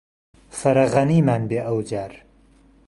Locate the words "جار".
1.89-2.13